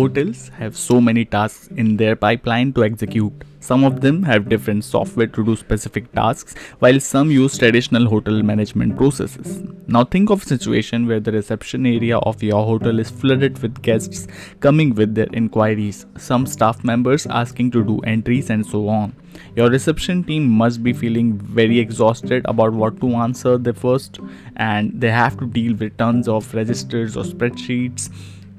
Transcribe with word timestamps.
Hotels 0.00 0.48
have 0.56 0.78
so 0.78 0.98
many 0.98 1.26
tasks 1.26 1.68
in 1.76 1.98
their 1.98 2.16
pipeline 2.16 2.72
to 2.72 2.84
execute. 2.84 3.44
Some 3.60 3.84
of 3.84 4.00
them 4.00 4.22
have 4.22 4.48
different 4.48 4.82
software 4.82 5.26
to 5.26 5.44
do 5.44 5.54
specific 5.56 6.10
tasks, 6.12 6.54
while 6.78 6.98
some 7.00 7.30
use 7.30 7.58
traditional 7.58 8.08
hotel 8.08 8.42
management 8.42 8.96
processes. 8.96 9.62
Now 9.88 10.04
think 10.04 10.30
of 10.30 10.42
a 10.42 10.46
situation 10.46 11.06
where 11.06 11.20
the 11.20 11.32
reception 11.32 11.84
area 11.84 12.16
of 12.16 12.42
your 12.42 12.64
hotel 12.64 12.98
is 12.98 13.10
flooded 13.10 13.60
with 13.60 13.82
guests 13.82 14.26
coming 14.60 14.94
with 14.94 15.14
their 15.14 15.28
inquiries, 15.34 16.06
some 16.16 16.46
staff 16.46 16.82
members 16.82 17.26
asking 17.26 17.72
to 17.72 17.84
do 17.84 17.98
entries 18.00 18.48
and 18.48 18.64
so 18.64 18.88
on. 18.88 19.14
Your 19.54 19.68
reception 19.68 20.24
team 20.24 20.48
must 20.48 20.82
be 20.82 20.94
feeling 20.94 21.34
very 21.36 21.78
exhausted 21.78 22.42
about 22.46 22.72
what 22.72 23.00
to 23.02 23.14
answer 23.16 23.58
the 23.58 23.74
first 23.74 24.18
and 24.56 24.98
they 24.98 25.10
have 25.10 25.38
to 25.38 25.46
deal 25.46 25.74
with 25.74 25.96
tons 25.98 26.26
of 26.26 26.54
registers 26.54 27.18
or 27.18 27.24
spreadsheets 27.24 28.10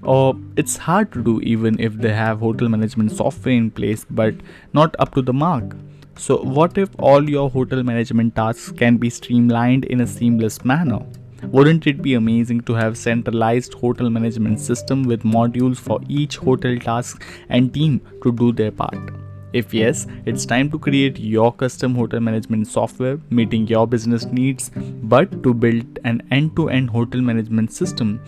or 0.04 0.36
it's 0.56 0.78
hard 0.78 1.12
to 1.14 1.24
do 1.24 1.40
even 1.42 1.80
if 1.80 1.94
they 1.94 2.14
have 2.14 2.40
hotel 2.40 2.70
management 2.70 3.12
software 3.12 3.56
in 3.56 3.72
place 3.72 4.06
but 4.10 4.36
not 4.74 4.96
up 5.00 5.14
to 5.16 5.22
the 5.22 5.34
mark. 5.34 5.76
So 6.18 6.38
what 6.38 6.78
if 6.78 6.90
all 7.00 7.30
your 7.30 7.50
hotel 7.50 7.84
management 7.84 8.36
tasks 8.36 8.72
can 8.72 8.98
be 8.98 9.10
streamlined 9.10 9.86
in 9.86 10.02
a 10.02 10.08
seamless 10.08 10.64
manner? 10.64 11.00
Wouldn't 11.44 11.88
it 11.88 12.02
be 12.02 12.14
amazing 12.14 12.62
to 12.62 12.74
have 12.74 12.98
centralized 12.98 13.74
hotel 13.74 14.10
management 14.10 14.60
system 14.60 15.04
with 15.04 15.24
modules 15.24 15.78
for 15.78 16.00
each 16.08 16.38
hotel 16.38 16.78
task 16.78 17.24
and 17.50 17.74
team 17.74 18.02
to 18.24 18.32
do 18.32 18.52
their 18.52 18.72
part 18.72 19.31
if 19.54 19.74
yes, 19.74 20.08
it's 20.26 20.46
time 20.46 20.70
to 20.72 20.80
create 20.80 21.20
your 21.20 21.54
custom 21.54 21.96
hotel 21.96 22.20
management 22.20 22.68
software 22.68 23.20
meeting 23.30 23.68
your 23.68 23.86
business 23.86 24.26
needs. 24.26 24.72
But 25.04 25.44
to 25.44 25.54
build 25.54 26.00
an 26.04 26.22
end 26.32 26.56
to 26.56 26.70
end 26.70 26.90
hotel 26.90 27.22
management 27.22 27.72
system, 27.74 28.22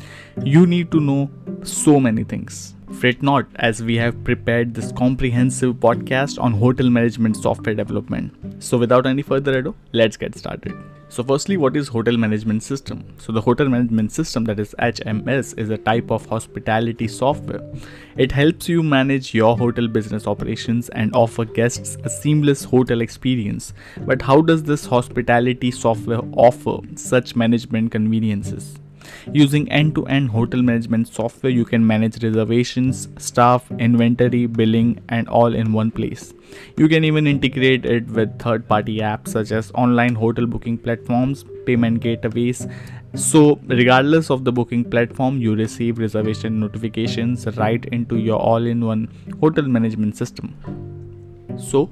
you 0.43 0.65
need 0.67 0.91
to 0.91 0.99
know 0.99 1.29
so 1.63 1.99
many 1.99 2.23
things. 2.23 2.75
Fret 2.99 3.23
not, 3.23 3.47
as 3.55 3.81
we 3.81 3.95
have 3.95 4.23
prepared 4.23 4.73
this 4.73 4.91
comprehensive 4.91 5.75
podcast 5.75 6.41
on 6.41 6.53
hotel 6.53 6.89
management 6.89 7.37
software 7.37 7.73
development. 7.73 8.63
So, 8.63 8.77
without 8.77 9.07
any 9.07 9.23
further 9.23 9.57
ado, 9.57 9.75
let's 9.93 10.15
get 10.15 10.37
started. 10.37 10.73
So 11.13 11.23
firstly, 11.23 11.57
what 11.57 11.77
is 11.77 11.89
hotel 11.89 12.17
management 12.17 12.63
system? 12.63 13.03
So 13.19 13.31
the 13.31 13.39
hotel 13.39 13.69
management 13.69 14.11
system 14.11 14.45
that 14.45 14.59
is 14.59 14.73
HMS 14.79 15.55
is 15.59 15.69
a 15.69 15.77
type 15.77 16.09
of 16.09 16.25
hospitality 16.25 17.07
software. 17.07 17.61
It 18.17 18.31
helps 18.31 18.67
you 18.67 18.81
manage 18.81 19.31
your 19.31 19.55
hotel 19.55 19.87
business 19.87 20.25
operations 20.25 20.89
and 20.89 21.15
offer 21.15 21.45
guests 21.45 21.97
a 22.03 22.09
seamless 22.09 22.63
hotel 22.63 23.01
experience. 23.01 23.75
But 24.07 24.23
how 24.23 24.41
does 24.41 24.63
this 24.63 24.87
hospitality 24.87 25.69
software 25.69 26.21
offer 26.35 26.79
such 26.95 27.35
management 27.35 27.91
conveniences? 27.91 28.79
Using 29.31 29.71
end 29.71 29.95
to 29.95 30.05
end 30.07 30.29
hotel 30.29 30.61
management 30.61 31.07
software, 31.07 31.51
you 31.51 31.65
can 31.65 31.85
manage 31.85 32.23
reservations, 32.23 33.07
staff, 33.17 33.69
inventory, 33.79 34.45
billing, 34.45 34.99
and 35.09 35.27
all 35.29 35.53
in 35.53 35.73
one 35.73 35.91
place. 35.91 36.33
You 36.77 36.87
can 36.87 37.03
even 37.03 37.27
integrate 37.27 37.85
it 37.85 38.07
with 38.07 38.37
third 38.39 38.67
party 38.67 38.97
apps 38.99 39.29
such 39.29 39.51
as 39.51 39.71
online 39.71 40.15
hotel 40.15 40.45
booking 40.45 40.77
platforms, 40.77 41.45
payment 41.65 42.01
gateways. 42.01 42.67
So, 43.15 43.59
regardless 43.67 44.31
of 44.31 44.43
the 44.43 44.51
booking 44.51 44.85
platform, 44.85 45.37
you 45.37 45.55
receive 45.55 45.99
reservation 45.99 46.59
notifications 46.59 47.45
right 47.57 47.85
into 47.85 48.17
your 48.17 48.39
all 48.39 48.65
in 48.65 48.85
one 48.85 49.07
hotel 49.39 49.65
management 49.65 50.17
system. 50.17 50.55
So, 51.57 51.85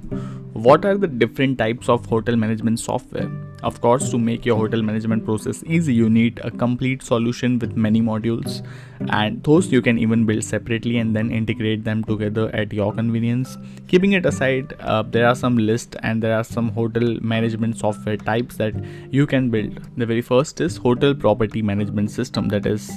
what 0.53 0.83
are 0.85 0.97
the 0.97 1.07
different 1.07 1.57
types 1.57 1.89
of 1.89 2.05
hotel 2.05 2.35
management 2.35 2.79
software? 2.79 3.29
Of 3.63 3.79
course, 3.81 4.09
to 4.09 4.17
make 4.17 4.45
your 4.45 4.57
hotel 4.57 4.81
management 4.81 5.23
process 5.23 5.63
easy, 5.65 5.93
you 5.93 6.09
need 6.09 6.39
a 6.43 6.49
complete 6.49 7.03
solution 7.03 7.59
with 7.59 7.75
many 7.75 8.01
modules, 8.01 8.65
and 9.09 9.43
those 9.43 9.71
you 9.71 9.81
can 9.81 9.99
even 9.99 10.25
build 10.25 10.43
separately 10.43 10.97
and 10.97 11.15
then 11.15 11.31
integrate 11.31 11.83
them 11.83 12.03
together 12.03 12.49
at 12.55 12.73
your 12.73 12.91
convenience. 12.93 13.57
Keeping 13.87 14.13
it 14.13 14.25
aside, 14.25 14.73
uh, 14.79 15.03
there 15.03 15.27
are 15.27 15.35
some 15.35 15.57
lists 15.57 15.95
and 16.01 16.23
there 16.23 16.35
are 16.35 16.43
some 16.43 16.69
hotel 16.69 17.17
management 17.21 17.77
software 17.77 18.17
types 18.17 18.57
that 18.57 18.73
you 19.11 19.27
can 19.27 19.49
build. 19.49 19.79
The 19.97 20.05
very 20.05 20.21
first 20.21 20.59
is 20.59 20.77
Hotel 20.77 21.13
Property 21.13 21.61
Management 21.61 22.09
System, 22.09 22.47
that 22.49 22.65
is 22.65 22.91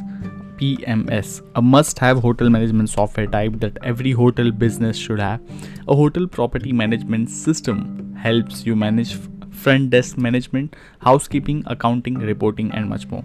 PMS, 0.57 1.43
a 1.57 1.63
must 1.63 1.99
have 1.99 2.19
hotel 2.19 2.49
management 2.49 2.89
software 2.89 3.27
type 3.27 3.59
that 3.61 3.77
every 3.83 4.13
hotel 4.13 4.51
business 4.51 4.97
should 4.97 5.19
have. 5.19 5.41
A 5.89 5.95
hotel 5.95 6.27
property 6.27 6.73
management 6.73 7.29
system 7.29 8.15
helps 8.15 8.65
you 8.65 8.77
manage 8.77 9.19
front 9.55 9.91
desk 9.91 10.19
management, 10.19 10.77
housekeeping, 11.01 11.63
accounting, 11.67 12.15
reporting, 12.19 12.71
and 12.73 12.89
much 12.89 13.09
more. 13.09 13.25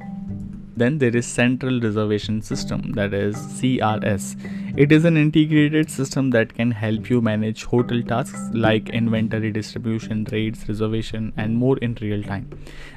Then 0.79 0.97
there 0.99 1.13
is 1.13 1.25
Central 1.25 1.81
Reservation 1.81 2.41
System, 2.41 2.93
that 2.93 3.13
is 3.13 3.35
CRS. 3.35 4.37
It 4.77 4.93
is 4.93 5.03
an 5.03 5.17
integrated 5.17 5.91
system 5.91 6.29
that 6.29 6.53
can 6.53 6.71
help 6.71 7.09
you 7.09 7.19
manage 7.19 7.65
hotel 7.65 8.01
tasks 8.01 8.39
like 8.53 8.87
inventory 8.87 9.51
distribution, 9.51 10.25
rates, 10.31 10.69
reservation, 10.69 11.33
and 11.35 11.57
more 11.57 11.77
in 11.79 11.97
real 11.99 12.23
time. 12.23 12.49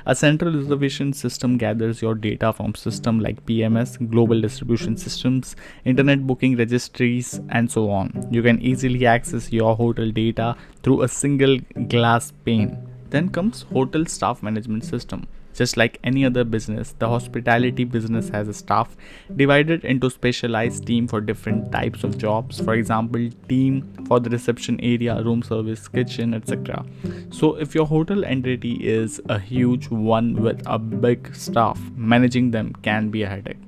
A 0.06 0.15
central 0.15 0.54
reservation 0.54 1.12
system 1.12 1.59
gathers 1.59 2.00
your 2.00 2.15
data 2.15 2.53
from 2.53 2.76
systems 2.76 3.21
like 3.21 3.44
PMS, 3.47 4.09
global 4.10 4.41
distribution 4.41 4.97
systems, 4.97 5.56
internet 5.84 6.25
booking 6.25 6.56
registries, 6.56 7.41
and 7.48 7.69
so 7.69 7.91
on. 7.91 8.28
You 8.31 8.44
can 8.44 8.62
easily 8.62 9.06
access 9.06 9.53
your 9.53 9.75
hotel 9.75 10.12
data 10.12 10.54
through 10.84 11.03
a 11.03 11.09
single 11.09 11.59
glass 11.88 12.32
pane. 12.44 12.91
Then 13.12 13.28
comes 13.28 13.62
hotel 13.62 14.06
staff 14.06 14.43
management 14.43 14.84
system. 14.87 15.27
Just 15.55 15.77
like 15.77 15.99
any 16.03 16.25
other 16.25 16.45
business, 16.45 16.95
the 16.99 17.09
hospitality 17.09 17.84
business 17.84 18.31
has 18.31 18.49
a 18.49 18.55
staff 18.55 18.97
divided 19.37 19.84
into 19.84 20.09
specialized 20.09 20.87
team 20.87 21.06
for 21.06 21.21
different 21.21 21.71
types 21.71 22.05
of 22.05 22.17
jobs. 22.17 22.61
For 22.61 22.72
example, 22.72 23.28
team 23.51 23.83
for 24.06 24.19
the 24.19 24.31
reception 24.31 24.81
area, 24.81 25.22
room 25.22 25.43
service, 25.43 25.89
kitchen, 25.89 26.33
etc. 26.33 26.87
So 27.31 27.56
if 27.56 27.75
your 27.75 27.87
hotel 27.87 28.25
entity 28.25 28.72
is 28.83 29.21
a 29.28 29.39
huge 29.39 29.91
one 29.91 30.41
with 30.43 30.62
a 30.65 30.78
big 30.78 31.34
staff, 31.34 31.78
managing 31.95 32.51
them 32.51 32.72
can 32.81 33.11
be 33.11 33.25
a 33.25 33.28
headache. 33.28 33.59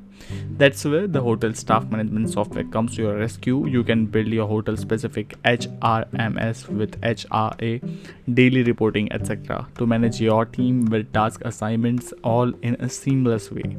That's 0.56 0.84
where 0.84 1.06
the 1.06 1.20
hotel 1.20 1.52
staff 1.54 1.90
management 1.90 2.30
software 2.30 2.64
comes 2.64 2.96
to 2.96 3.02
your 3.02 3.16
rescue. 3.16 3.66
You 3.66 3.82
can 3.82 4.06
build 4.06 4.28
your 4.28 4.46
hotel 4.46 4.76
specific 4.76 5.34
HRMS 5.42 6.68
with 6.68 7.00
HRA, 7.00 7.72
daily 8.34 8.62
reporting, 8.62 9.12
etc. 9.12 9.66
to 9.78 9.86
manage 9.86 10.20
your 10.20 10.44
team 10.44 10.84
with 10.86 11.12
task 11.12 11.42
assignments 11.44 12.12
all 12.22 12.52
in 12.62 12.76
a 12.76 12.88
seamless 12.88 13.50
way. 13.50 13.76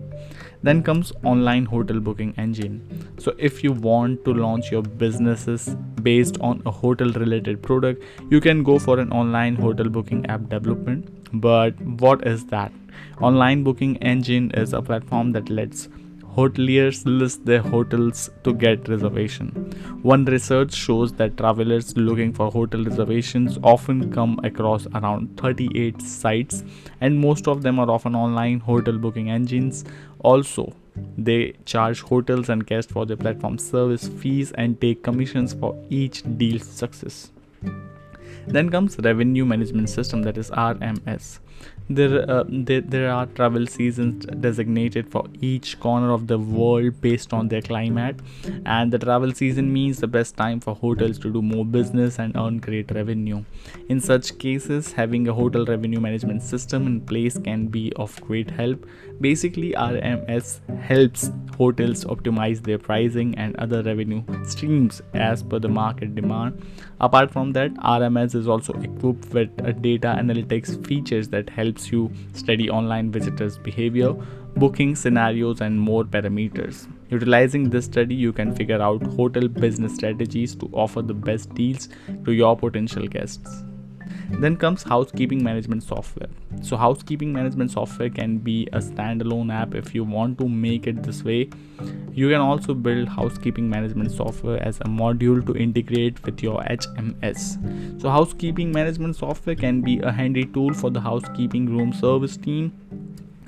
Then 0.63 0.81
comes 0.83 1.13
online 1.23 1.65
hotel 1.65 1.99
booking 1.99 2.33
engine. 2.37 2.81
So 3.19 3.33
if 3.37 3.63
you 3.63 3.71
want 3.71 4.25
to 4.25 4.33
launch 4.33 4.71
your 4.71 4.81
businesses 4.81 5.75
based 6.01 6.37
on 6.41 6.61
a 6.65 6.71
hotel 6.71 7.09
related 7.11 7.61
product, 7.61 8.03
you 8.29 8.41
can 8.41 8.63
go 8.63 8.79
for 8.79 8.99
an 8.99 9.11
online 9.11 9.55
hotel 9.55 9.89
booking 9.89 10.25
app 10.25 10.49
development. 10.49 11.09
But 11.41 11.79
what 11.81 12.27
is 12.27 12.45
that? 12.47 12.71
Online 13.21 13.63
booking 13.63 13.97
engine 13.97 14.51
is 14.51 14.73
a 14.73 14.81
platform 14.81 15.31
that 15.33 15.49
lets 15.49 15.87
hoteliers 16.35 17.01
list 17.05 17.45
their 17.45 17.61
hotels 17.61 18.29
to 18.43 18.53
get 18.53 18.89
reservation. 18.89 19.47
One 20.01 20.25
research 20.25 20.73
shows 20.73 21.13
that 21.13 21.37
travelers 21.37 21.95
looking 21.95 22.33
for 22.33 22.51
hotel 22.51 22.83
reservations 22.83 23.57
often 23.63 24.11
come 24.11 24.39
across 24.43 24.87
around 24.87 25.37
38 25.37 26.01
sites 26.01 26.63
and 27.01 27.19
most 27.19 27.47
of 27.47 27.61
them 27.61 27.79
are 27.79 27.89
often 27.89 28.15
online 28.15 28.59
hotel 28.59 28.97
booking 28.97 29.29
engines. 29.29 29.85
Also, 30.19 30.73
they 31.17 31.53
charge 31.65 32.01
hotels 32.01 32.49
and 32.49 32.65
guests 32.65 32.91
for 32.91 33.05
their 33.05 33.17
platform 33.17 33.57
service 33.57 34.07
fees 34.07 34.51
and 34.53 34.79
take 34.81 35.03
commissions 35.03 35.53
for 35.53 35.73
each 35.89 36.23
deal's 36.37 36.67
success. 36.67 37.31
Then 38.47 38.69
comes 38.69 38.97
revenue 38.99 39.45
management 39.45 39.89
system 39.89 40.23
that 40.23 40.37
is 40.37 40.49
RMS 40.51 41.39
there, 41.89 42.29
uh, 42.29 42.43
there 42.47 42.81
there 42.81 43.11
are 43.11 43.27
travel 43.27 43.67
seasons 43.67 44.25
designated 44.25 45.11
for 45.11 45.25
each 45.39 45.79
corner 45.79 46.11
of 46.11 46.25
the 46.27 46.37
world 46.39 46.99
based 47.01 47.31
on 47.33 47.47
their 47.47 47.61
climate. 47.61 48.19
And 48.65 48.91
the 48.91 48.97
travel 48.97 49.31
season 49.33 49.71
means 49.71 49.99
the 49.99 50.07
best 50.07 50.35
time 50.35 50.59
for 50.59 50.75
hotels 50.75 51.19
to 51.19 51.31
do 51.31 51.41
more 51.41 51.65
business 51.65 52.17
and 52.17 52.35
earn 52.35 52.57
great 52.57 52.91
revenue. 52.91 53.43
In 53.87 53.99
such 53.99 54.37
cases 54.39 54.93
having 54.93 55.27
a 55.27 55.33
hotel 55.33 55.65
revenue 55.65 55.99
management 55.99 56.41
system 56.41 56.87
in 56.87 57.01
place 57.01 57.37
can 57.37 57.67
be 57.67 57.93
of 57.95 58.19
great 58.21 58.49
help 58.49 58.85
basically 59.21 59.71
rms 59.73 60.59
helps 60.79 61.31
hotels 61.57 62.03
optimize 62.05 62.61
their 62.63 62.77
pricing 62.77 63.33
and 63.37 63.55
other 63.57 63.81
revenue 63.83 64.21
streams 64.45 65.01
as 65.13 65.41
per 65.41 65.57
the 65.57 65.69
market 65.69 66.13
demand 66.15 66.61
apart 66.99 67.31
from 67.31 67.53
that 67.53 67.73
rms 67.75 68.35
is 68.35 68.47
also 68.47 68.73
equipped 68.81 69.33
with 69.33 69.81
data 69.81 70.15
analytics 70.19 70.85
features 70.85 71.29
that 71.29 71.49
helps 71.49 71.91
you 71.91 72.11
study 72.33 72.69
online 72.69 73.11
visitors' 73.11 73.57
behavior, 73.57 74.13
booking 74.55 74.95
scenarios, 74.95 75.61
and 75.61 75.79
more 75.79 76.03
parameters. 76.03 76.87
Utilizing 77.09 77.69
this 77.69 77.85
study, 77.85 78.15
you 78.15 78.33
can 78.33 78.55
figure 78.55 78.81
out 78.81 79.03
hotel 79.03 79.47
business 79.47 79.95
strategies 79.95 80.55
to 80.55 80.69
offer 80.73 81.01
the 81.01 81.13
best 81.13 81.53
deals 81.53 81.89
to 82.25 82.31
your 82.31 82.57
potential 82.57 83.07
guests. 83.07 83.63
Then 84.29 84.57
comes 84.57 84.83
housekeeping 84.83 85.43
management 85.43 85.83
software. 85.83 86.29
So, 86.61 86.77
housekeeping 86.77 87.31
management 87.33 87.71
software 87.71 88.09
can 88.09 88.37
be 88.37 88.67
a 88.73 88.79
standalone 88.79 89.53
app 89.53 89.75
if 89.75 89.93
you 89.93 90.03
want 90.03 90.37
to 90.39 90.49
make 90.49 90.87
it 90.87 91.03
this 91.03 91.23
way. 91.23 91.49
You 92.13 92.29
can 92.29 92.41
also 92.41 92.73
build 92.73 93.07
housekeeping 93.07 93.69
management 93.69 94.11
software 94.11 94.61
as 94.61 94.79
a 94.81 94.85
module 94.85 95.45
to 95.45 95.55
integrate 95.55 96.23
with 96.23 96.41
your 96.41 96.61
HMS. 96.63 98.01
So, 98.01 98.09
housekeeping 98.09 98.71
management 98.71 99.15
software 99.15 99.55
can 99.55 99.81
be 99.81 99.99
a 99.99 100.11
handy 100.11 100.45
tool 100.45 100.73
for 100.73 100.89
the 100.89 101.01
housekeeping 101.01 101.77
room 101.77 101.93
service 101.93 102.37
team 102.37 102.73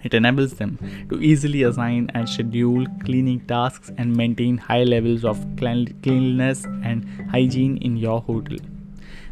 it 0.04 0.14
enables 0.14 0.54
them 0.54 0.78
to 1.10 1.20
easily 1.20 1.64
assign 1.64 2.10
and 2.14 2.30
schedule 2.30 2.86
cleaning 3.04 3.40
tasks 3.52 3.92
and 3.98 4.16
maintain 4.16 4.58
high 4.58 4.84
levels 4.84 5.26
of 5.26 5.44
cleanliness 5.58 6.66
and 6.66 7.06
hygiene 7.32 7.78
in 7.78 7.98
your 7.98 8.22
hotel. 8.22 8.58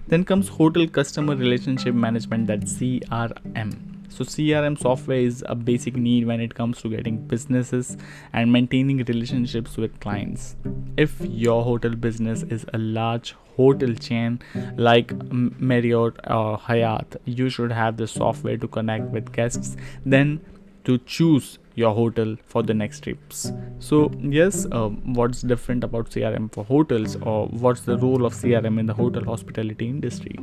Then 0.08 0.24
comes 0.24 0.48
Hotel 0.48 0.88
Customer 0.88 1.36
Relationship 1.36 1.96
Management, 1.96 2.48
that 2.48 2.62
CRM. 2.62 3.96
So, 4.10 4.24
CRM 4.24 4.80
software 4.80 5.20
is 5.20 5.44
a 5.50 5.56
basic 5.56 5.98
need 5.98 6.26
when 6.26 6.40
it 6.40 6.56
comes 6.56 6.82
to 6.84 6.90
getting 6.90 7.18
businesses 7.28 7.98
and 8.32 8.52
maintaining 8.52 9.00
relationships 9.00 9.76
with 9.76 10.00
clients. 10.00 10.56
If 10.96 11.20
your 11.22 11.64
hotel 11.64 11.96
business 11.96 12.44
is 12.44 12.66
a 12.74 12.78
large 12.78 13.36
hotel 13.58 13.94
chain 13.96 14.40
like 14.78 15.12
Marriott 15.32 16.16
or 16.30 16.58
Hyatt, 16.58 17.20
you 17.26 17.50
should 17.50 17.72
have 17.72 17.98
the 17.98 18.08
software 18.08 18.58
to 18.58 18.68
connect 18.68 19.06
with 19.10 19.34
guests. 19.34 19.76
Then 20.06 20.40
to 20.86 20.98
choose 21.00 21.60
your 21.76 21.94
hotel 21.94 22.36
for 22.46 22.64
the 22.64 22.74
next 22.74 23.02
trips. 23.02 23.52
So 23.80 24.12
yes 24.20 24.66
uh, 24.72 24.90
what's 25.20 25.42
different 25.42 25.84
about 25.84 26.10
crm 26.10 26.52
for 26.52 26.64
hotels 26.64 27.18
or 27.18 27.48
what's 27.48 27.82
the 27.82 27.98
role 27.98 28.26
of 28.26 28.34
crm 28.34 28.80
in 28.80 28.86
the 28.86 28.94
hotel 28.94 29.24
hospitality 29.24 29.88
industry? 29.88 30.38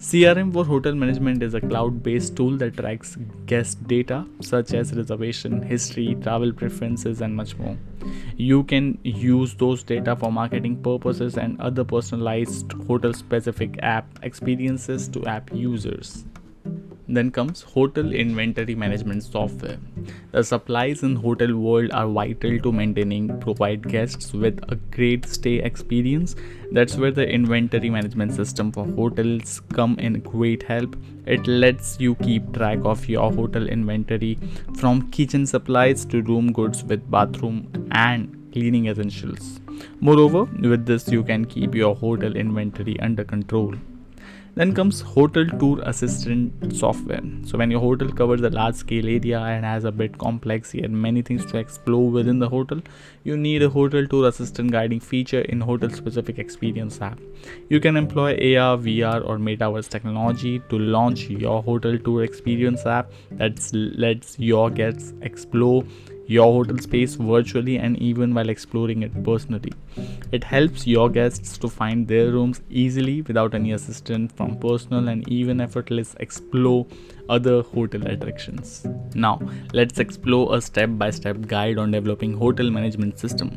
Crm 0.00 0.50
for 0.50 0.64
hotel 0.64 0.94
management 0.94 1.42
is 1.42 1.52
a 1.52 1.60
cloud-based 1.60 2.34
tool 2.34 2.56
that 2.56 2.74
tracks 2.78 3.16
guest 3.44 3.86
data 3.86 4.24
such 4.40 4.72
as 4.72 4.94
reservation 4.94 5.60
history 5.60 6.16
travel 6.22 6.54
preferences 6.54 7.20
and 7.20 7.36
much 7.36 7.54
more. 7.58 7.76
You 8.38 8.64
can 8.64 8.98
use 9.04 9.54
those 9.54 9.82
data 9.82 10.16
for 10.16 10.32
marketing 10.32 10.82
purposes 10.82 11.36
and 11.36 11.60
other 11.60 11.84
personalized 11.84 12.72
hotel 12.88 13.12
specific 13.12 13.78
app 13.82 14.06
experiences 14.22 15.06
to 15.08 15.26
app 15.26 15.52
users 15.52 16.24
then 17.16 17.30
comes 17.30 17.62
hotel 17.62 18.12
inventory 18.12 18.74
management 18.74 19.22
software. 19.22 19.78
The 20.32 20.44
supplies 20.44 21.02
in 21.02 21.16
hotel 21.16 21.56
world 21.56 21.90
are 21.92 22.06
vital 22.06 22.58
to 22.60 22.72
maintaining 22.72 23.40
provide 23.40 23.88
guests 23.88 24.32
with 24.32 24.60
a 24.68 24.76
great 24.76 25.26
stay 25.26 25.56
experience. 25.56 26.36
That's 26.72 26.96
where 26.96 27.10
the 27.10 27.28
inventory 27.28 27.90
management 27.90 28.32
system 28.32 28.72
for 28.72 28.86
hotels 28.86 29.60
come 29.72 29.98
in 29.98 30.20
great 30.20 30.62
help. 30.62 30.96
It 31.26 31.46
lets 31.46 31.98
you 32.00 32.14
keep 32.16 32.52
track 32.52 32.78
of 32.84 33.08
your 33.08 33.32
hotel 33.32 33.66
inventory 33.66 34.38
from 34.76 35.10
kitchen 35.10 35.46
supplies 35.46 36.04
to 36.06 36.22
room 36.22 36.52
goods 36.52 36.84
with 36.84 37.10
bathroom 37.10 37.68
and 37.92 38.36
cleaning 38.52 38.86
essentials. 38.86 39.60
Moreover, 40.00 40.44
with 40.44 40.86
this 40.86 41.08
you 41.08 41.22
can 41.22 41.44
keep 41.44 41.74
your 41.74 41.94
hotel 41.94 42.36
inventory 42.36 42.98
under 43.00 43.24
control. 43.24 43.74
Then 44.54 44.74
comes 44.74 45.00
hotel 45.00 45.46
tour 45.46 45.80
assistant 45.82 46.74
software. 46.76 47.20
So 47.44 47.56
when 47.56 47.70
your 47.70 47.80
hotel 47.80 48.08
covers 48.08 48.40
a 48.42 48.50
large 48.50 48.74
scale 48.74 49.08
area 49.08 49.40
and 49.40 49.64
has 49.64 49.84
a 49.84 49.92
bit 49.92 50.18
complex 50.18 50.74
yet 50.74 50.90
many 50.90 51.22
things 51.22 51.46
to 51.46 51.58
explore 51.58 52.10
within 52.10 52.38
the 52.38 52.48
hotel, 52.48 52.80
you 53.24 53.36
need 53.36 53.62
a 53.62 53.70
hotel 53.70 54.06
tour 54.06 54.28
assistant 54.28 54.72
guiding 54.72 55.00
feature 55.00 55.40
in 55.42 55.60
hotel 55.60 55.90
specific 55.90 56.38
experience 56.38 57.00
app. 57.00 57.18
You 57.68 57.80
can 57.80 57.96
employ 57.96 58.32
AR, 58.32 58.76
VR 58.76 59.24
or 59.26 59.38
metaverse 59.38 59.88
technology 59.88 60.60
to 60.68 60.78
launch 60.78 61.28
your 61.28 61.62
hotel 61.62 61.96
tour 61.98 62.24
experience 62.24 62.84
app 62.86 63.10
that 63.32 63.58
lets 63.72 64.38
your 64.38 64.70
guests 64.70 65.14
explore 65.22 65.84
your 66.34 66.52
hotel 66.56 66.78
space 66.78 67.14
virtually 67.16 67.76
and 67.76 67.98
even 67.98 68.32
while 68.32 68.48
exploring 68.48 69.02
it 69.02 69.14
personally. 69.24 69.72
It 70.30 70.44
helps 70.44 70.86
your 70.86 71.08
guests 71.10 71.58
to 71.58 71.68
find 71.68 72.06
their 72.06 72.30
rooms 72.30 72.60
easily 72.70 73.22
without 73.22 73.54
any 73.54 73.72
assistance 73.72 74.32
from 74.32 74.56
personal 74.58 75.08
and 75.08 75.28
even 75.28 75.60
effortless 75.60 76.14
explore 76.20 76.86
other 77.28 77.62
hotel 77.62 78.06
attractions. 78.06 78.86
Now, 79.14 79.40
let's 79.72 79.98
explore 79.98 80.54
a 80.54 80.60
step-by-step 80.60 81.48
guide 81.48 81.78
on 81.78 81.90
developing 81.90 82.36
hotel 82.36 82.70
management 82.70 83.18
system 83.18 83.50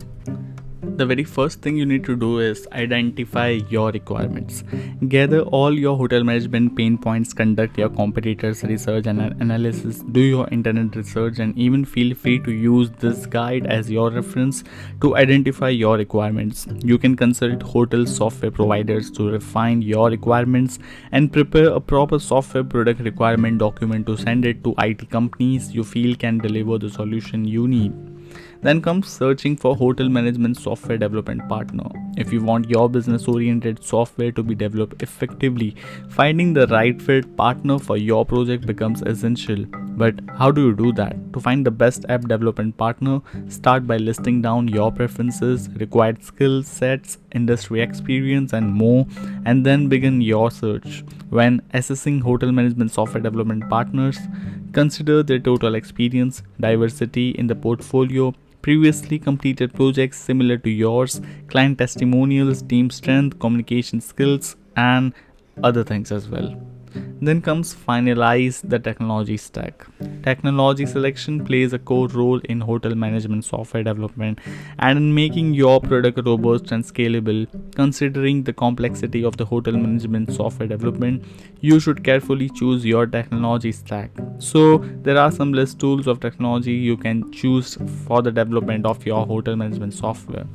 the 0.98 1.06
very 1.06 1.24
first 1.24 1.62
thing 1.62 1.76
you 1.76 1.86
need 1.86 2.04
to 2.06 2.16
do 2.16 2.40
is 2.40 2.68
identify 2.72 3.48
your 3.70 3.92
requirements. 3.92 4.64
Gather 5.08 5.42
all 5.42 5.74
your 5.74 5.98
hotel 5.98 6.24
management 6.24 6.76
pain 6.76 6.98
points, 6.98 7.34
conduct 7.34 7.78
your 7.78 7.90
competitors' 7.90 8.64
research 8.64 9.08
and 9.08 9.20
analysis, 9.42 10.00
do 10.12 10.20
your 10.20 10.48
internet 10.50 10.96
research, 10.96 11.40
and 11.40 11.58
even 11.58 11.84
feel 11.84 12.14
free 12.16 12.40
to 12.40 12.52
use 12.52 12.92
this 13.00 13.26
guide 13.26 13.66
as 13.66 13.90
your 13.90 14.12
reference 14.12 14.64
to 15.02 15.16
identify 15.16 15.70
your 15.70 15.98
requirements. 15.98 16.68
You 16.84 16.98
can 16.98 17.16
consult 17.16 17.64
hotel 17.64 18.06
software 18.06 18.52
providers 18.52 19.10
to 19.12 19.30
refine 19.30 19.82
your 19.82 20.10
requirements 20.10 20.80
and 21.12 21.34
prepare 21.34 21.70
a 21.70 21.82
proper 21.82 22.20
software 22.20 22.64
product 22.64 23.02
requirement 23.02 23.58
document 23.58 24.06
to 24.08 24.18
send 24.18 24.46
it 24.46 24.64
to 24.64 24.76
IT 24.78 25.10
companies 25.10 25.72
you 25.74 25.84
feel 25.84 26.16
can 26.16 26.38
deliver 26.38 26.78
the 26.78 26.90
solution 26.90 27.46
you 27.46 27.68
need. 27.68 28.13
Then 28.64 28.82
comes 28.82 29.10
searching 29.10 29.58
for 29.58 29.76
hotel 29.76 30.08
management 30.08 30.56
software 30.58 30.98
development 30.98 31.48
partner. 31.50 31.84
If 32.16 32.32
you 32.32 32.42
want 32.42 32.70
your 32.70 32.90
business 32.90 33.28
oriented 33.28 33.84
software 33.84 34.32
to 34.32 34.42
be 34.42 34.56
developed 34.56 35.04
effectively, 35.04 35.76
finding 36.10 36.54
the 36.54 36.68
right 36.68 37.02
fit 37.02 37.36
partner 37.36 37.78
for 37.78 37.98
your 37.98 38.26
project 38.26 38.66
becomes 38.66 39.02
essential. 39.02 39.66
But 39.96 40.16
how 40.38 40.50
do 40.50 40.68
you 40.68 40.76
do 40.76 40.94
that? 40.94 41.34
To 41.34 41.42
find 41.42 41.66
the 41.66 41.72
best 41.72 42.06
app 42.08 42.22
development 42.22 42.78
partner, 42.78 43.20
start 43.50 43.86
by 43.86 43.98
listing 43.98 44.42
down 44.42 44.70
your 44.70 44.92
preferences, 44.92 45.70
required 45.76 46.24
skill 46.24 46.64
sets, 46.64 47.18
industry 47.34 47.82
experience, 47.82 48.54
and 48.54 48.72
more, 48.72 49.06
and 49.46 49.66
then 49.66 49.90
begin 49.90 50.22
your 50.22 50.50
search. 50.52 51.04
When 51.30 51.62
assessing 51.74 52.22
hotel 52.22 52.52
management 52.52 52.92
software 52.92 53.22
development 53.22 53.70
partners, 53.70 54.18
consider 54.72 55.22
their 55.22 55.40
total 55.40 55.76
experience, 55.76 56.44
diversity 56.60 57.32
in 57.32 57.48
the 57.48 57.56
portfolio, 57.56 58.34
previously 58.64 59.20
completed 59.20 59.74
projects 59.74 60.20
similar 60.20 60.58
to 60.58 60.70
yours, 60.70 61.22
client 61.48 61.78
testimonials, 61.78 62.62
team 62.64 62.90
strength, 62.90 63.40
communication 63.40 64.02
skills, 64.02 64.56
and 64.76 65.14
other 65.64 65.84
things 65.84 66.12
as 66.12 66.28
well. 66.28 66.56
Then 67.22 67.42
comes 67.42 67.74
finalize 67.74 68.62
the 68.68 68.80
technology 68.80 69.38
stack. 69.38 69.86
Technology 70.24 70.86
selection 70.86 71.44
plays 71.46 71.74
a 71.74 71.80
core 71.80 72.08
role 72.08 72.40
in 72.40 72.62
hotel 72.62 72.96
management 72.96 73.46
software 73.46 73.84
development 73.84 74.40
and 74.80 74.98
in 74.98 75.14
making 75.14 75.54
your 75.54 75.80
product 75.80 76.20
robust 76.26 76.72
and 76.72 76.84
scalable. 76.84 77.48
Considering 77.76 78.44
the 78.44 78.54
complexity 78.54 79.24
of 79.24 79.38
the 79.38 79.46
hotel 79.46 79.74
management 79.74 80.34
software 80.34 80.68
development, 80.68 81.24
you 81.62 81.80
should 81.80 82.04
carefully 82.04 82.50
choose 82.50 82.86
your 82.86 83.06
technology 83.06 83.72
stack. 83.72 84.12
So, 84.40 84.78
there 85.04 85.18
are 85.18 85.32
some 85.32 85.54
list 85.54 85.80
tools 85.80 86.08
of 86.08 86.20
technology 86.20 86.74
you 86.74 86.98
can 86.98 87.32
choose 87.32 87.78
for 88.06 88.22
the 88.22 88.32
development 88.32 88.86
of 88.86 89.06
your 89.06 89.26
hotel 89.26 89.56
management 89.56 89.94
software 89.94 90.46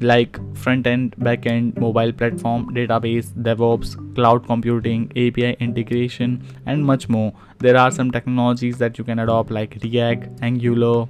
like 0.00 0.38
front 0.56 0.86
end, 0.86 1.14
back 1.18 1.46
end, 1.46 1.76
mobile 1.76 2.12
platform, 2.12 2.74
database, 2.74 3.30
DevOps, 3.42 4.14
cloud 4.14 4.46
computing, 4.46 5.10
API 5.10 5.56
integration, 5.60 6.42
and 6.66 6.84
much 6.84 7.08
more. 7.08 7.32
There 7.58 7.76
are 7.76 7.90
some 7.90 8.10
technologies 8.10 8.78
that 8.78 8.98
you 8.98 9.04
can 9.04 9.18
adopt 9.18 9.50
like 9.50 9.78
React, 9.82 10.42
Angular, 10.42 11.06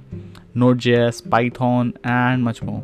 Node.js, 0.55 1.29
Python, 1.29 1.93
and 2.03 2.43
much 2.43 2.63
more. 2.63 2.83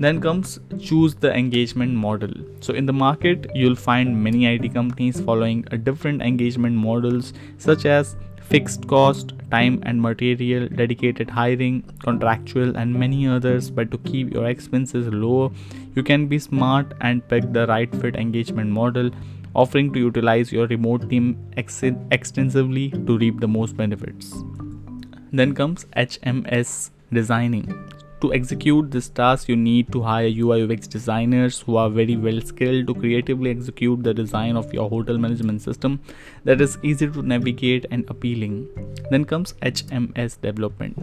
Then 0.00 0.20
comes 0.20 0.58
choose 0.80 1.14
the 1.14 1.32
engagement 1.32 1.92
model. 1.92 2.32
So 2.60 2.74
in 2.74 2.86
the 2.86 2.92
market, 2.92 3.50
you'll 3.54 3.76
find 3.76 4.22
many 4.22 4.46
IT 4.46 4.74
companies 4.74 5.20
following 5.20 5.62
different 5.84 6.20
engagement 6.20 6.74
models 6.74 7.32
such 7.58 7.86
as 7.86 8.16
fixed 8.48 8.86
cost, 8.86 9.32
time 9.50 9.80
and 9.84 10.00
material, 10.00 10.68
dedicated 10.68 11.30
hiring, 11.30 11.82
contractual, 12.02 12.76
and 12.76 12.94
many 12.94 13.26
others. 13.26 13.70
But 13.70 13.90
to 13.90 13.98
keep 13.98 14.32
your 14.32 14.46
expenses 14.46 15.08
low, 15.08 15.52
you 15.94 16.02
can 16.02 16.26
be 16.26 16.38
smart 16.38 16.94
and 17.00 17.26
pick 17.28 17.52
the 17.52 17.66
right 17.66 17.94
fit 17.96 18.16
engagement 18.16 18.70
model, 18.70 19.10
offering 19.54 19.92
to 19.92 19.98
utilize 19.98 20.52
your 20.52 20.66
remote 20.66 21.08
team 21.08 21.36
ex- 21.56 21.82
extensively 22.10 22.90
to 22.90 23.18
reap 23.18 23.40
the 23.40 23.48
most 23.48 23.76
benefits. 23.76 24.32
Then 25.32 25.54
comes 25.54 25.84
HMS 25.96 26.90
designing 27.12 27.93
to 28.24 28.32
execute 28.32 28.90
this 28.90 29.08
task, 29.08 29.48
you 29.48 29.56
need 29.56 29.92
to 29.92 30.02
hire 30.02 30.28
UI 30.42 30.62
UX 30.64 30.86
designers 30.86 31.60
who 31.60 31.76
are 31.76 31.90
very 31.90 32.16
well 32.16 32.40
skilled 32.40 32.86
to 32.86 32.94
creatively 32.94 33.50
execute 33.50 34.02
the 34.02 34.14
design 34.14 34.56
of 34.56 34.72
your 34.72 34.88
hotel 34.88 35.18
management 35.18 35.60
system 35.60 36.00
that 36.44 36.60
is 36.60 36.78
easy 36.82 37.08
to 37.16 37.22
navigate 37.22 37.86
and 37.90 38.08
appealing. 38.08 38.56
Then 39.10 39.24
comes 39.24 39.52
HMS 39.70 40.40
development. 40.40 40.96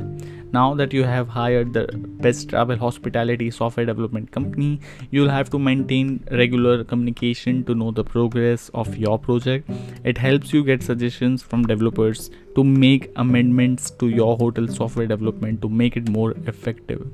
Now 0.51 0.73
that 0.73 0.93
you 0.93 1.03
have 1.03 1.29
hired 1.29 1.73
the 1.73 1.87
best 2.27 2.49
travel 2.49 2.77
hospitality 2.77 3.51
software 3.51 3.85
development 3.85 4.31
company, 4.31 4.79
you'll 5.11 5.29
have 5.29 5.49
to 5.51 5.59
maintain 5.59 6.25
regular 6.31 6.83
communication 6.83 7.63
to 7.65 7.75
know 7.75 7.91
the 7.91 8.03
progress 8.03 8.69
of 8.73 8.97
your 8.97 9.19
project. 9.19 9.69
It 10.03 10.17
helps 10.17 10.53
you 10.53 10.63
get 10.63 10.81
suggestions 10.81 11.43
from 11.43 11.67
developers 11.67 12.31
to 12.55 12.63
make 12.63 13.11
amendments 13.15 13.91
to 13.91 14.09
your 14.09 14.37
hotel 14.37 14.67
software 14.67 15.07
development 15.07 15.61
to 15.61 15.69
make 15.69 15.95
it 15.95 16.09
more 16.09 16.31
effective. 16.45 17.05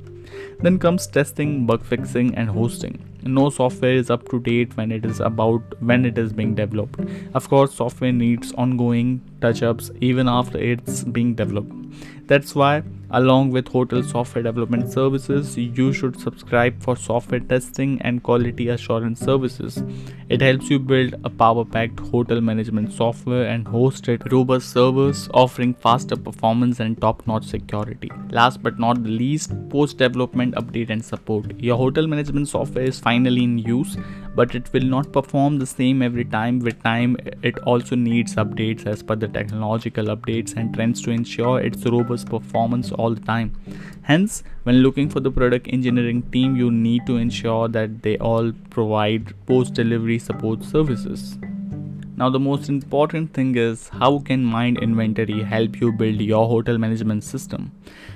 Then 0.59 0.79
comes 0.79 1.07
testing, 1.07 1.65
bug 1.65 1.83
fixing, 1.85 2.35
and 2.35 2.49
hosting. 2.49 3.03
No 3.23 3.49
software 3.49 3.93
is 3.93 4.09
up 4.09 4.27
to 4.29 4.39
date 4.39 4.75
when 4.75 4.91
it 4.91 5.05
is 5.05 5.19
about 5.19 5.61
when 5.79 6.05
it 6.05 6.17
is 6.17 6.33
being 6.33 6.55
developed. 6.55 6.99
Of 7.33 7.49
course, 7.49 7.73
software 7.73 8.11
needs 8.11 8.51
ongoing 8.53 9.21
touch 9.41 9.61
ups 9.61 9.91
even 10.01 10.27
after 10.27 10.57
it's 10.57 11.03
being 11.03 11.35
developed. 11.35 11.73
That's 12.27 12.55
why, 12.55 12.83
along 13.11 13.51
with 13.51 13.67
hotel 13.67 14.03
software 14.03 14.43
development 14.43 14.91
services, 14.91 15.57
you 15.57 15.93
should 15.93 16.19
subscribe 16.19 16.81
for 16.81 16.95
software 16.95 17.39
testing 17.39 18.01
and 18.01 18.23
quality 18.23 18.69
assurance 18.69 19.19
services. 19.19 19.81
It 20.29 20.41
helps 20.41 20.69
you 20.69 20.79
build 20.79 21.15
a 21.23 21.29
power 21.29 21.63
packed 21.63 21.99
hotel 21.99 22.41
management 22.41 22.91
software 22.91 23.47
and 23.47 23.67
host 23.67 24.09
it 24.09 24.31
robust 24.31 24.71
servers 24.71 25.29
offering 25.33 25.73
faster 25.73 26.15
performance 26.15 26.79
and 26.79 26.99
top 26.99 27.25
notch 27.27 27.45
security. 27.45 28.11
Last 28.29 28.61
but 28.61 28.77
not 28.77 29.03
the 29.03 29.09
least, 29.09 29.51
post 29.69 29.97
development 29.97 30.55
update 30.55 30.89
and 30.89 31.03
support. 31.03 31.57
Your 31.59 31.77
hotel 31.77 32.07
management 32.07 32.49
software 32.49 32.85
is 32.85 32.99
finally 32.99 33.43
in 33.43 33.57
use, 33.57 33.97
but 34.37 34.53
it 34.53 34.71
will 34.71 34.87
not 34.93 35.11
perform 35.11 35.57
the 35.57 35.65
same 35.65 36.01
every 36.07 36.23
time. 36.23 36.59
With 36.59 36.81
time, 36.83 37.17
it 37.41 37.57
also 37.71 37.95
needs 37.95 38.35
updates 38.35 38.85
as 38.85 39.01
per 39.01 39.15
the 39.15 39.27
technological 39.27 40.05
updates 40.15 40.55
and 40.55 40.73
trends 40.75 41.01
to 41.03 41.11
ensure 41.11 41.59
its 41.59 41.85
robust 41.85 42.29
performance 42.29 42.91
all 42.91 43.15
the 43.15 43.25
time. 43.33 43.51
Hence, 44.03 44.43
when 44.63 44.77
looking 44.83 45.09
for 45.09 45.19
the 45.19 45.31
product 45.31 45.67
engineering 45.79 46.23
team, 46.31 46.55
you 46.55 46.71
need 46.71 47.05
to 47.07 47.17
ensure 47.17 47.67
that 47.69 48.01
they 48.03 48.17
all 48.19 48.51
provide 48.69 49.33
post 49.47 49.73
delivery 49.73 50.19
support 50.19 50.63
services. 50.63 51.37
Now, 52.19 52.31
the 52.31 52.39
most 52.39 52.67
important 52.67 53.31
thing 53.31 53.55
is 53.55 53.89
how 53.89 54.17
can 54.17 54.43
Mind 54.43 54.79
Inventory 54.79 55.43
help 55.43 55.79
you 55.79 55.91
build 55.91 56.19
your 56.19 56.47
hotel 56.47 56.79
management 56.79 57.23
system? 57.23 57.71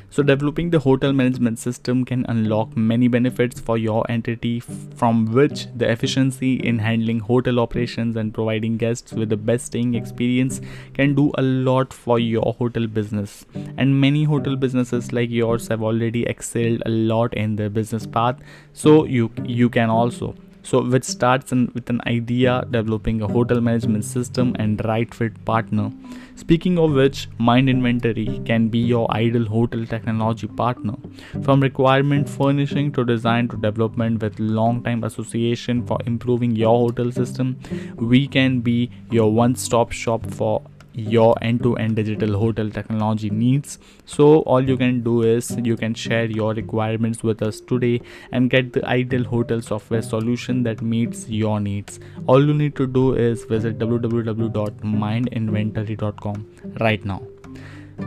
So, 0.10 0.24
developing 0.24 0.72
the 0.72 0.80
hotel 0.80 1.14
management 1.14 1.60
system 1.60 2.04
can 2.04 2.26
unlock 2.28 2.76
many 2.76 3.08
benefits 3.08 3.60
for 3.60 3.78
your 3.78 4.04
entity, 4.10 4.60
from 4.60 5.32
which 5.32 5.68
the 5.78 5.88
efficiency 5.88 6.56
in 6.56 6.80
handling 6.80 7.20
hotel 7.20 7.60
operations 7.60 8.16
and 8.16 8.34
providing 8.34 8.76
guests 8.78 9.14
with 9.14 9.30
the 9.30 9.38
best 9.38 9.68
staying 9.68 9.94
experience 9.94 10.62
can 10.96 11.14
do 11.14 11.32
a 11.38 11.44
lot 11.44 11.94
for 11.94 12.18
your 12.18 12.56
hotel 12.58 12.88
business. 12.88 13.46
And 13.78 14.02
many 14.02 14.24
hotel 14.24 14.56
businesses 14.56 15.14
like 15.14 15.30
yours 15.30 15.68
have 15.68 15.84
already 15.84 16.26
excelled 16.26 16.82
a 16.88 16.90
lot 16.90 17.36
in 17.36 17.56
their 17.56 17.70
business 17.70 18.08
path, 18.08 18.40
so 18.74 19.06
you 19.06 19.30
you 19.46 19.70
can 19.70 19.92
also 19.92 20.34
so 20.64 20.84
which 20.84 21.04
starts 21.04 21.52
in, 21.52 21.72
with 21.74 21.90
an 21.90 22.02
idea 22.08 22.66
developing 22.70 23.22
a 23.22 23.28
hotel 23.28 23.62
management 23.62 24.06
system 24.06 24.56
and 24.60 24.84
right 24.86 25.14
fit 25.14 25.44
partner. 25.46 25.92
Speaking 26.36 26.80
of 26.80 26.94
which 26.94 27.28
mind 27.38 27.70
inventory 27.70 28.42
can 28.46 28.68
be 28.70 28.80
your 28.80 29.10
ideal 29.12 29.46
hotel 29.46 29.86
technology 29.86 30.48
partner. 30.48 30.96
From 31.44 31.62
requirement 31.62 32.30
furnishing 32.30 32.92
to 32.94 33.06
design 33.06 33.48
to 33.50 33.58
development 33.58 34.22
with 34.22 34.40
long 34.40 34.84
time 34.84 35.04
association 35.04 35.86
for 35.86 36.00
improving 36.06 36.56
your 36.56 36.78
hotel 36.78 37.12
system 37.12 37.58
we 37.98 38.28
can 38.28 38.60
be 38.62 38.90
your 39.10 39.32
one 39.32 39.56
stop 39.56 39.92
shop 39.92 40.30
for 40.32 40.62
your 40.94 41.36
end-to-end 41.42 41.96
digital 41.96 42.38
hotel 42.38 42.70
technology 42.70 43.30
needs. 43.30 43.80
So 44.06 44.42
all 44.42 44.62
you 44.62 44.76
can 44.78 45.02
do 45.02 45.24
is 45.24 45.58
you 45.64 45.78
can 45.78 45.94
share 45.94 46.26
your 46.26 46.54
requirements 46.54 47.24
with 47.24 47.42
us 47.42 47.62
today 47.62 48.02
and 48.32 48.50
get 48.50 48.74
the 48.74 48.86
ideal 48.86 49.24
hotel 49.24 49.62
software 49.62 50.02
solution 50.02 50.64
that 50.64 50.82
meets 50.82 51.30
your 51.30 51.60
needs. 51.60 52.00
All 52.28 52.46
you 52.46 52.54
need 52.54 52.76
to 52.76 52.88
do 52.88 53.16
is 53.16 53.46
visit 53.46 53.80
www.mindinventory.com 53.80 56.48
right 56.80 57.06
now. 57.06 57.22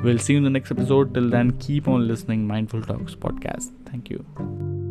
We'll 0.02 0.18
see 0.18 0.34
you 0.34 0.38
in 0.38 0.44
the 0.44 0.50
next 0.50 0.70
episode. 0.70 1.14
Till 1.14 1.30
then 1.30 1.52
keep 1.58 1.88
on 1.88 2.06
listening 2.08 2.46
mindful 2.46 2.82
talks 2.82 3.14
podcast. 3.14 3.70
Thank 3.86 4.10
you 4.10 4.83